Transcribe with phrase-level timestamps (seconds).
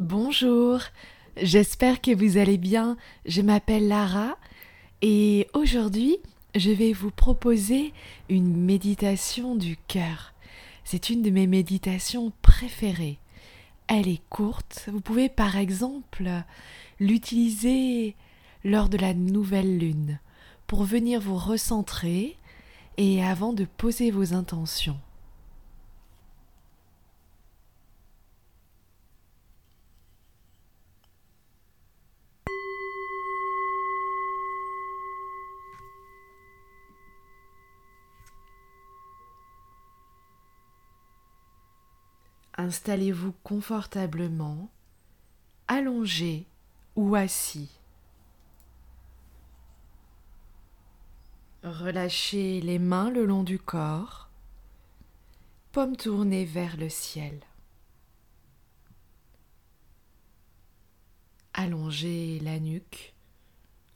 [0.00, 0.80] Bonjour,
[1.36, 2.96] j'espère que vous allez bien.
[3.26, 4.38] Je m'appelle Lara
[5.02, 6.16] et aujourd'hui
[6.54, 7.92] je vais vous proposer
[8.30, 10.32] une méditation du cœur.
[10.84, 13.18] C'est une de mes méditations préférées.
[13.88, 16.30] Elle est courte, vous pouvez par exemple
[16.98, 18.16] l'utiliser
[18.64, 20.18] lors de la nouvelle lune
[20.66, 22.38] pour venir vous recentrer
[22.96, 24.98] et avant de poser vos intentions.
[42.60, 44.68] Installez-vous confortablement,
[45.66, 46.46] allongé
[46.94, 47.70] ou assis.
[51.62, 54.28] Relâchez les mains le long du corps,
[55.72, 57.40] paume tournée vers le ciel.
[61.54, 63.14] Allongez la nuque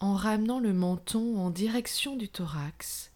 [0.00, 3.12] en ramenant le menton en direction du thorax.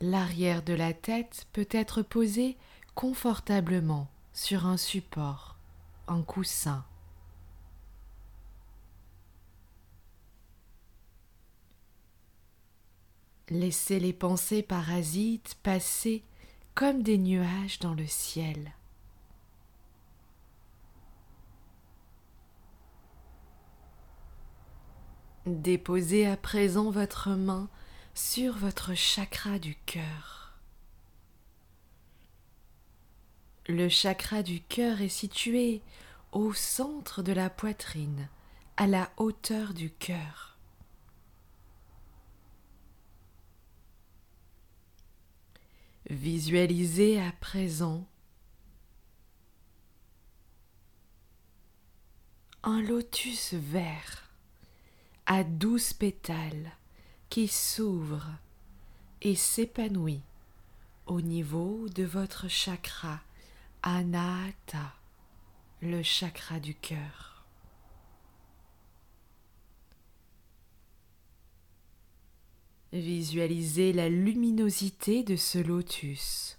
[0.00, 2.56] L'arrière de la tête peut être posé
[2.94, 5.56] confortablement sur un support,
[6.08, 6.84] un coussin.
[13.48, 16.24] Laissez les pensées parasites passer
[16.74, 18.72] comme des nuages dans le ciel.
[25.44, 27.68] Déposez à présent votre main
[28.14, 30.41] sur votre chakra du cœur.
[33.72, 35.80] Le chakra du cœur est situé
[36.32, 38.28] au centre de la poitrine,
[38.76, 40.58] à la hauteur du cœur.
[46.10, 48.06] Visualisez à présent
[52.64, 54.28] un lotus vert
[55.24, 56.72] à douze pétales
[57.30, 58.28] qui s'ouvre
[59.22, 60.20] et s'épanouit
[61.06, 63.22] au niveau de votre chakra
[63.84, 64.94] Anahata,
[65.80, 67.44] le chakra du cœur.
[72.92, 76.58] Visualisez la luminosité de ce lotus.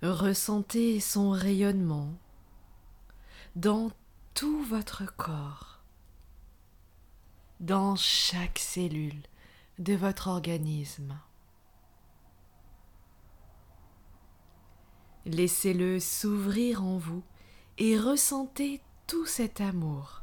[0.00, 2.14] Ressentez son rayonnement
[3.54, 3.90] dans
[4.32, 5.80] tout votre corps,
[7.60, 9.22] dans chaque cellule
[9.78, 11.18] de votre organisme.
[15.26, 17.24] Laissez-le s'ouvrir en vous
[17.78, 20.22] et ressentez tout cet amour,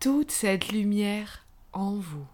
[0.00, 2.26] toute cette lumière en vous.